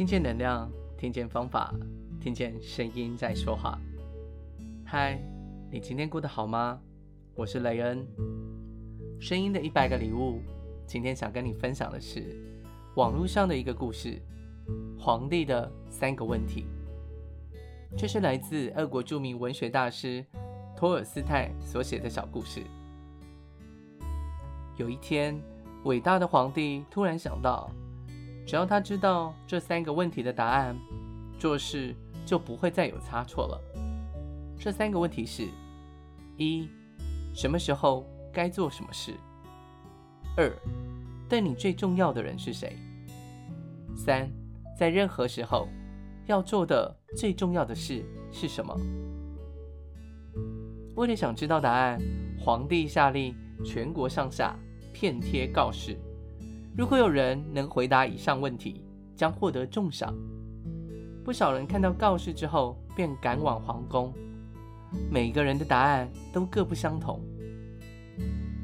[0.00, 1.74] 听见能量，听见方法，
[2.18, 3.78] 听见声音在说话。
[4.82, 5.20] 嗨，
[5.70, 6.80] 你今天过得好吗？
[7.34, 8.02] 我是雷恩。
[9.20, 10.40] 声音的一百个礼物，
[10.86, 12.34] 今天想跟你分享的是
[12.96, 14.18] 网络上的一个故事：
[14.98, 16.64] 皇帝的三个问题。
[17.94, 20.24] 这是来自俄国著名文学大师
[20.74, 22.62] 托尔斯泰所写的小故事。
[24.78, 25.38] 有一天，
[25.84, 27.70] 伟大的皇帝突然想到，
[28.46, 30.76] 只要他知道这三个问题的答案，
[31.38, 31.94] 做事
[32.26, 33.60] 就不会再有差错了。
[34.58, 35.48] 这三个问题是：
[36.36, 36.68] 一、
[37.34, 39.12] 什么时候该做什么事；
[40.36, 40.52] 二、
[41.28, 42.72] 对你最重要的人是谁；
[43.96, 44.30] 三、
[44.78, 45.68] 在任何时候
[46.26, 48.76] 要做的最重要的事是什么。
[50.96, 52.00] 为了想知道答案，
[52.38, 54.56] 皇帝下令全国上下。
[54.92, 55.96] 遍贴告示，
[56.76, 60.14] 如果有人能回答以上问题，将获得重赏。
[61.24, 64.12] 不少人看到告示之后，便赶往皇宫。
[65.10, 67.20] 每个人的答案都各不相同。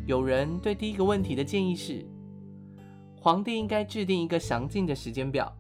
[0.06, 2.06] 有人对第一个问题的建议是：
[3.20, 5.52] 皇帝应该制定一个详尽的时间表，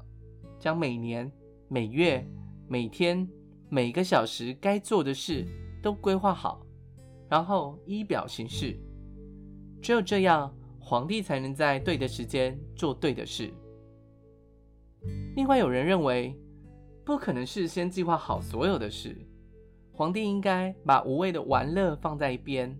[0.58, 1.30] 将每年、
[1.68, 2.26] 每月、
[2.68, 3.28] 每天、
[3.68, 5.44] 每个小时该做的事
[5.82, 6.64] 都规划好，
[7.28, 8.78] 然后依表行事。
[9.82, 10.52] 只有这样，
[10.88, 13.52] 皇帝才能在对的时间做对的事。
[15.34, 16.38] 另外，有人认为，
[17.04, 19.16] 不可能事先计划好所有的事，
[19.90, 22.78] 皇帝应该把无谓的玩乐放在一边，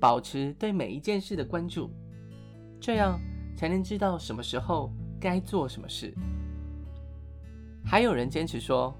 [0.00, 1.90] 保持对每一件事的关注，
[2.80, 3.20] 这样
[3.54, 6.14] 才能知道什么时候该做什么事。
[7.84, 8.96] 还有人坚持说，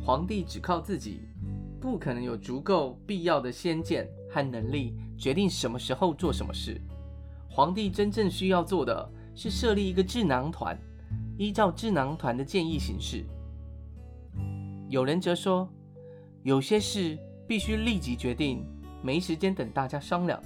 [0.00, 1.22] 皇帝只靠自己，
[1.80, 4.96] 不可能有足够必要的先见和能力。
[5.18, 6.80] 决定什么时候做什么事，
[7.54, 10.76] 皇帝真正需要做的是设立一个智囊团，
[11.38, 13.24] 依照智囊团的建议行事。
[14.88, 15.68] 有人则说，
[16.42, 18.66] 有些事必须立即决定，
[19.04, 20.42] 没时间等大家商量。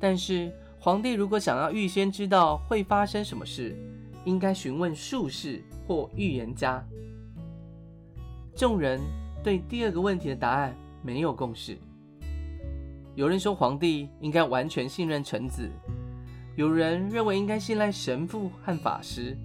[0.00, 3.76] 但是，皇帝如果想要预先知道会发生什么事，
[4.24, 6.84] 应该询问术士或预言家。
[8.56, 9.00] 众人
[9.44, 11.78] 对第二个问题的答案没有共识。
[13.14, 15.70] 有人说皇帝应该完全信任臣子，
[16.56, 19.36] 有人认为应该信赖神父和法师，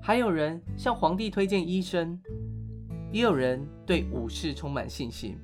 [0.00, 2.18] 还有人向皇帝推荐医生，
[3.12, 5.36] 也有人对武士充满信心。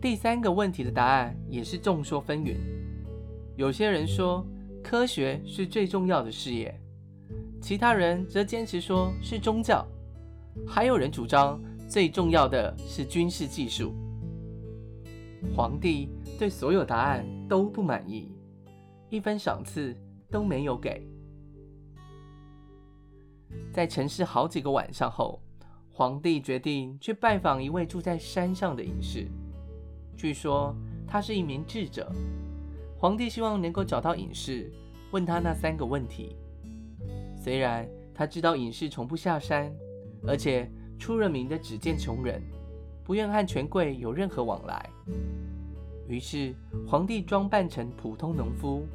[0.00, 2.56] 第三个问题的答案也是众说纷纭，
[3.56, 4.46] 有些人说
[4.82, 6.74] 科学是最重要的事业，
[7.60, 9.86] 其他人则坚持说是宗教，
[10.66, 13.92] 还有人主张最重要的是军事技术。
[15.54, 18.30] 皇帝对所有答案都不满意，
[19.08, 19.96] 一分赏赐
[20.30, 21.06] 都没有给。
[23.72, 25.40] 在沉思好几个晚上后，
[25.90, 29.28] 皇帝决定去拜访一位住在山上的隐士。
[30.16, 30.74] 据说
[31.06, 32.10] 他是一名智者。
[32.98, 34.72] 皇帝希望能够找到隐士，
[35.12, 36.34] 问他那三个问题。
[37.36, 39.70] 虽然他知道隐士从不下山，
[40.26, 42.42] 而且出了名的只见穷人。
[43.04, 44.90] 不愿和权贵有任何往来，
[46.08, 46.54] 于是
[46.86, 48.86] 皇帝装扮成普通农夫，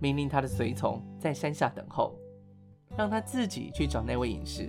[0.00, 2.14] 命令他的随从在山下等候，
[2.96, 4.68] 让他自己去找那位隐士。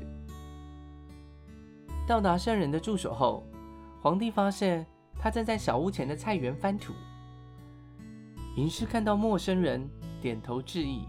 [2.07, 3.43] 到达圣人的住所后，
[4.01, 4.85] 皇帝发现
[5.19, 6.93] 他正在小屋前的菜园翻土。
[8.55, 9.87] 隐士看到陌生人，
[10.21, 11.05] 点头致意，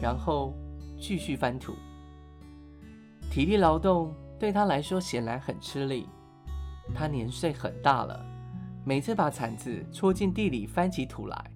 [0.00, 0.54] 然后
[0.98, 1.74] 继续翻土。
[3.30, 6.06] 体力劳动对他来说显然很吃力。
[6.94, 8.24] 他年岁很大了，
[8.86, 11.50] 每次把铲子戳进地里翻起土来，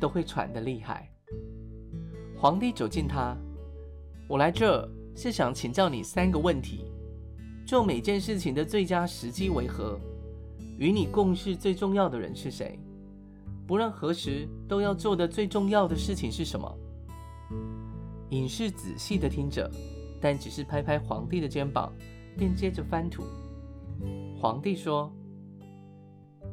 [0.00, 1.06] 都会喘得厉害。
[2.38, 3.36] 皇帝走近他，
[4.26, 6.86] 我来这是想请教你三个问题：
[7.66, 10.00] 做每件事情的最佳时机为何？
[10.78, 12.78] 与你共事最重要的人是谁？
[13.66, 16.78] 不论何时都要做的最重要的事情是什么？
[18.30, 19.70] 隐士仔细地听着，
[20.18, 21.92] 但只是拍拍皇帝的肩膀，
[22.38, 23.22] 便接着翻土。
[24.40, 25.12] 皇帝说：“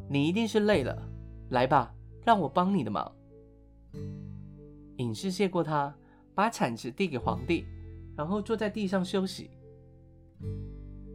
[0.09, 1.09] 你一定是累了，
[1.49, 1.93] 来吧，
[2.25, 3.13] 让我帮你的忙。”
[4.97, 5.95] 隐士谢过他，
[6.33, 7.65] 把铲子递给皇帝，
[8.15, 9.51] 然后坐在地上休息。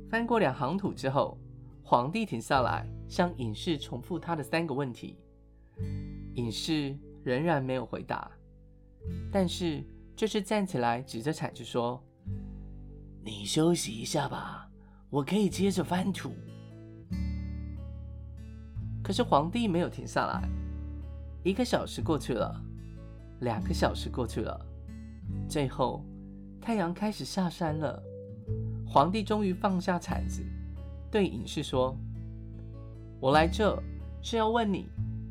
[0.09, 1.39] 翻过两行土之后，
[1.83, 5.19] 皇帝停下来，向隐士重复他的三个问题。
[6.35, 8.31] 隐士仍然没有回答，
[9.33, 9.85] 但是
[10.15, 12.01] 这次站起来，指着铲子说
[13.25, 14.71] ：“你休息一下吧，
[15.11, 16.31] 我可以接着翻土。”
[19.03, 20.49] 可是皇帝没有停下来。
[21.43, 22.55] 一个小时过去了，
[23.41, 24.59] 两个小时过去了，
[25.49, 26.05] 最后
[26.61, 28.01] 太阳开始下山了。
[28.87, 30.45] 皇帝终于放下铲子，
[31.11, 31.97] 对隐士说
[33.19, 33.77] ：“我来这
[34.21, 34.87] 是要问你，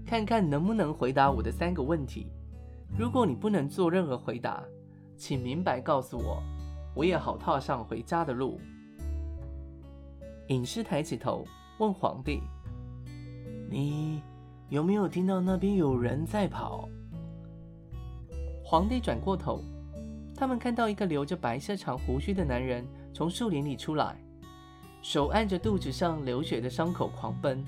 [0.05, 2.31] 看看能不能回答我的三个问题。
[2.97, 4.63] 如果你不能做任何回答，
[5.15, 6.43] 请明白告诉我，
[6.95, 8.59] 我也好踏上回家的路。”
[10.47, 11.45] 隐士抬起头
[11.77, 12.41] 问皇帝
[13.71, 14.21] ：“你
[14.67, 16.89] 有没有听到那边有人在跑？”
[18.61, 19.63] 皇帝转过头，
[20.35, 24.17] 他们看到一个留着白色长胡须的男人从树林里出来，
[25.01, 27.63] 手按着肚子上流血的伤口狂奔。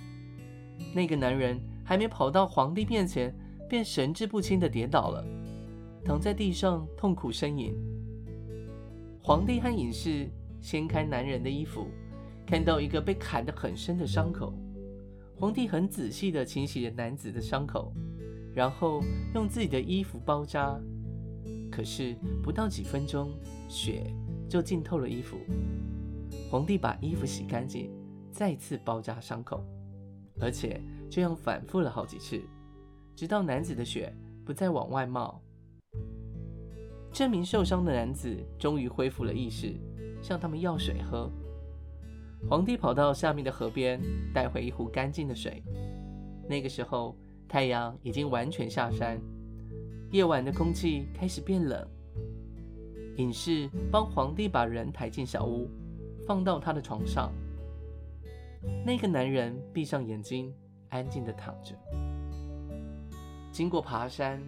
[0.94, 3.33] 那个男人还没跑到皇帝面前，
[3.69, 5.25] 便神志不清地跌倒了，
[6.03, 7.73] 躺在地上痛苦呻吟。
[9.21, 10.29] 皇帝和隐士
[10.59, 11.88] 掀开男人的衣服，
[12.45, 14.53] 看到一个被砍得很深的伤口。
[15.43, 17.93] 皇帝很仔细地清洗着男子的伤口，
[18.55, 19.03] 然后
[19.35, 20.79] 用自己的衣服包扎。
[21.69, 23.29] 可是不到几分钟，
[23.67, 24.09] 血
[24.49, 25.37] 就浸透了衣服。
[26.49, 27.91] 皇帝把衣服洗干净，
[28.31, 29.61] 再次包扎伤口，
[30.39, 30.81] 而且
[31.11, 32.41] 这样反复了好几次，
[33.13, 35.41] 直到男子的血不再往外冒。
[37.11, 39.75] 这名受伤的男子终于恢复了意识，
[40.21, 41.29] 向他们要水喝。
[42.49, 43.99] 皇帝跑到下面的河边，
[44.33, 45.63] 带回一壶干净的水。
[46.47, 47.17] 那个时候，
[47.47, 49.19] 太阳已经完全下山。
[50.11, 51.87] 夜晚的空气开始变冷。
[53.17, 55.69] 隐士帮皇帝把人抬进小屋，
[56.27, 57.31] 放到他的床上。
[58.85, 60.53] 那个男人闭上眼睛，
[60.89, 61.75] 安静地躺着。
[63.51, 64.41] 经过爬山、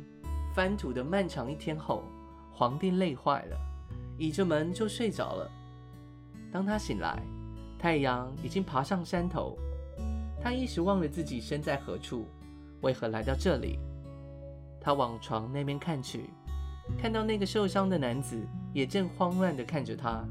[0.54, 2.04] 翻土的漫长一天后，
[2.52, 3.58] 皇帝累坏了，
[4.18, 5.50] 倚着门就睡着了。
[6.52, 7.22] 当他醒来，
[7.86, 9.56] 太阳已经爬上山头。
[10.42, 12.26] 他一时忘了自己身在何处，
[12.82, 13.78] 为何来到这里。
[14.82, 16.32] 他往床那边看去，
[16.98, 18.42] 看到那个受伤的男子
[18.74, 20.26] 也正慌乱地看着他。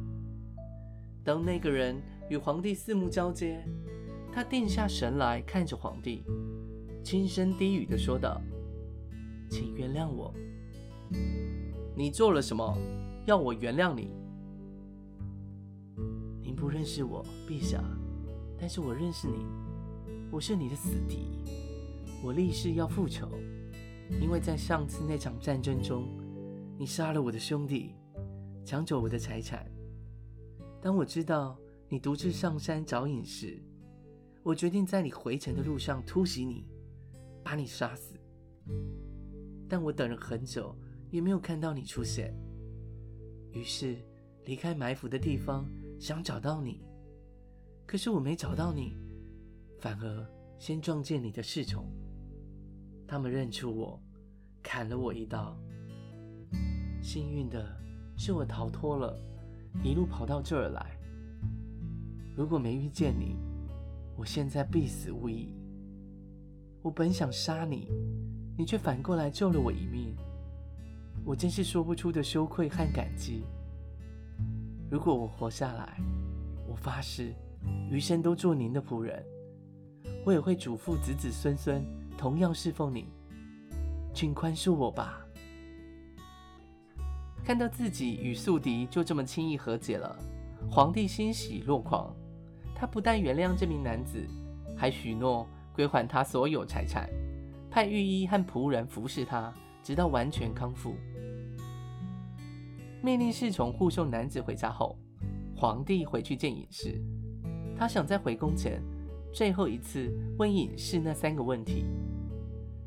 [1.22, 3.64] 当那个人与皇帝四目交接，
[4.32, 6.24] 他定下神来看着皇帝，
[7.04, 8.42] 轻声低语地说道
[9.48, 10.34] ：“请原谅我。
[11.94, 12.76] 你做了什么？
[13.26, 14.10] 要我原谅你？
[16.54, 17.82] 您不认识我，陛下，
[18.56, 19.44] 但是我认识你，
[20.30, 21.42] 我是你的死敌，
[22.22, 23.28] 我立誓要复仇。”
[24.22, 26.06] 因为在上次那场战争中，
[26.78, 27.96] 你杀了我的兄弟，
[28.64, 29.68] 抢走我的财产。
[30.80, 31.58] 当我知道
[31.88, 33.60] 你独自上山找隐士，
[34.44, 36.68] 我决定在你回程的路上突袭你，
[37.42, 38.14] 把你杀死。
[39.68, 40.72] 但我等了很久，
[41.10, 42.32] 也没有看到你出现。
[43.50, 43.96] 于是
[44.44, 45.68] 离开埋伏的地方，
[46.04, 46.82] 想找到你。
[47.86, 48.94] 可是我没找到你，
[49.80, 50.26] 反而
[50.58, 51.86] 先撞见你的侍从。
[53.08, 53.98] 他们认出我，
[54.62, 55.58] 砍了我一刀。
[57.02, 57.74] 幸运的
[58.18, 59.16] 是，我逃脱了，
[59.82, 60.94] 一路跑到这儿来。
[62.36, 63.38] 如果没遇见你，
[64.14, 65.54] 我现在必死无疑。
[66.82, 67.88] 我本想杀你，
[68.58, 70.14] 你却反过来救了我一命。
[71.24, 73.42] 我真是说不出的羞愧和感激。
[74.90, 75.98] 如果我活下来，
[76.68, 77.34] 我发誓，
[77.90, 79.24] 余生都做您的仆人。
[80.24, 81.84] 我也会嘱咐子子孙孙。
[82.16, 83.08] 同样侍奉你，
[84.14, 85.20] 请宽恕我吧。
[87.44, 90.16] 看到自己与宿敌就这么轻易和解了，
[90.70, 92.14] 皇帝欣喜若狂。
[92.74, 94.24] 他不但原谅这名男子，
[94.76, 97.10] 还许诺归还他所有财产，
[97.68, 100.94] 派御医和仆人服侍他，直到完全康复。
[103.04, 104.98] 命令侍从护送男子回家后，
[105.54, 106.98] 皇帝回去见隐士。
[107.76, 108.82] 他想在回宫前。
[109.30, 111.84] 最后一次问隐士那三个问题，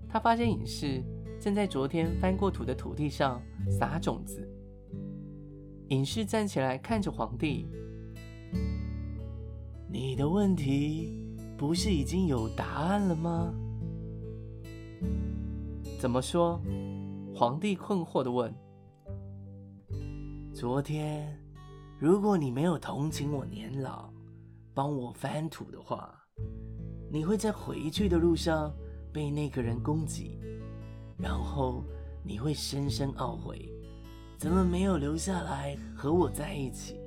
[0.10, 1.04] 他发现隐士
[1.40, 4.50] 正在昨天翻过土的土地上撒种子。
[5.90, 7.68] 隐士站起来看着皇帝
[9.92, 13.54] ：“你的问题不是已经有答案了吗？”
[16.00, 16.60] 怎么说？
[17.36, 18.52] 皇帝困惑地问。
[20.60, 21.40] 昨天，
[22.00, 24.12] 如果你没有同情我年老，
[24.74, 26.20] 帮我翻土的话。
[27.12, 28.76] 你会在回去的路上
[29.14, 30.40] 被那个人攻击，
[31.16, 31.84] 然后
[32.24, 33.72] 你会深深懊悔，
[34.40, 37.00] 怎么没有留下来和我在一起。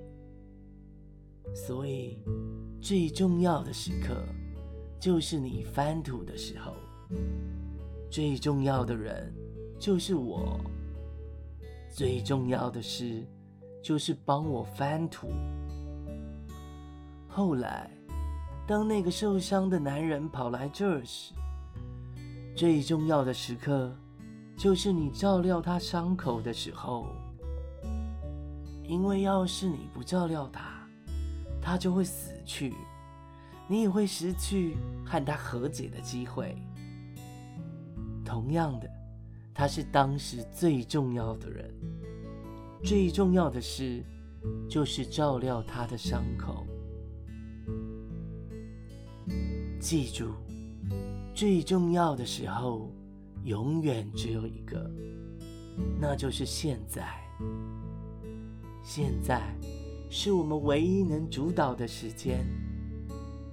[1.52, 2.22] 所以，
[2.80, 4.14] 最重要的时刻
[5.00, 6.76] 就是你翻土的时候，
[8.08, 9.34] 最重要的人
[9.76, 10.60] 就是我，
[11.88, 13.26] 最重要的事
[13.82, 15.28] 就是帮我翻土。
[17.28, 17.90] 后来。
[18.66, 21.32] 当那个受伤的男人跑来这儿时，
[22.54, 23.92] 最重要的时刻
[24.56, 27.08] 就是你照料他伤口的时候，
[28.84, 30.86] 因为要是你不照料他，
[31.60, 32.72] 他就会死去，
[33.66, 36.56] 你也会失去和他和解的机会。
[38.24, 38.88] 同样的，
[39.52, 41.74] 他是当时最重要的人，
[42.82, 44.02] 最重要的事
[44.68, 46.66] 就是照料他的伤口。
[49.78, 50.30] 记住，
[51.34, 52.90] 最重要的时候
[53.44, 54.90] 永远只有一个，
[56.00, 57.06] 那就是现在。
[58.82, 59.54] 现在
[60.08, 62.46] 是我们唯一能主导的时间。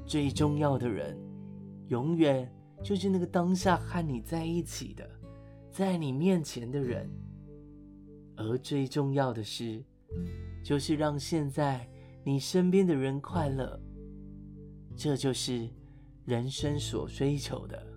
[0.05, 1.17] 最重要的人，
[1.89, 2.49] 永远
[2.81, 5.07] 就是那个当下和你在一起的，
[5.69, 7.09] 在你面前的人。
[8.37, 9.83] 而最重要的事，
[10.63, 11.89] 就是让现在
[12.23, 13.79] 你身边的人快乐。
[14.95, 15.67] 这就是
[16.25, 17.87] 人生所追求的。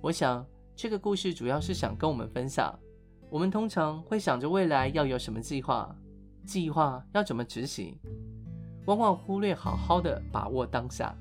[0.00, 2.78] 我想，这个故事主要是想跟我们分享。
[3.28, 5.94] 我们通常会想着未来要有什么计划，
[6.44, 7.98] 计划要怎么执行，
[8.86, 11.12] 往往忽略好好的把握当下。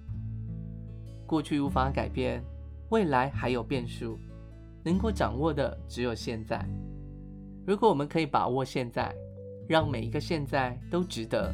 [1.26, 2.44] 过去无法改变，
[2.90, 4.20] 未来还有变数，
[4.86, 6.64] 能够掌握的只有现在。
[7.66, 9.12] 如果我们可以把握现在，
[9.68, 11.52] 让每一个现在都值得，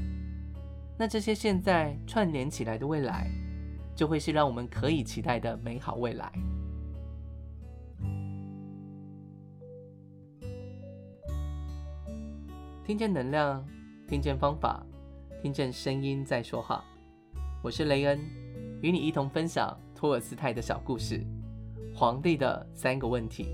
[1.00, 3.32] 那这些现在串联起来的未来，
[3.96, 6.30] 就会是让我们可以期待的美好未来。
[12.86, 13.66] 听见能量，
[14.10, 14.86] 听见方法，
[15.42, 16.84] 听见声音在说话。
[17.64, 18.20] 我是雷恩，
[18.82, 21.20] 与你一同分享托尔斯泰的小故事
[22.02, 23.46] 《皇帝的三个问题》。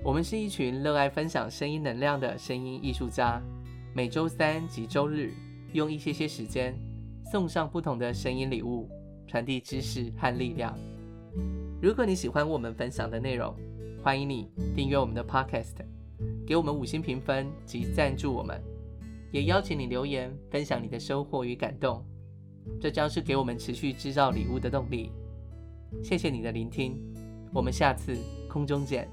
[0.00, 3.42] 我们是一群热爱分享声音能量的声音艺术家，
[3.92, 5.32] 每周三及周日
[5.72, 6.72] 用一些些时间
[7.32, 8.88] 送上不同的声音礼物，
[9.26, 10.78] 传递知识和力量。
[11.82, 13.52] 如果你喜欢我们分享的内容，
[14.04, 15.74] 欢迎你订阅我们的 Podcast，
[16.46, 18.62] 给我们五星评分及赞助我们，
[19.32, 22.06] 也邀请你留言分享你的收获与感动，
[22.80, 25.10] 这将是给我们持续制造礼物的动力。
[26.02, 27.00] 谢谢你的聆听，
[27.52, 28.16] 我们下次
[28.48, 29.08] 空中见。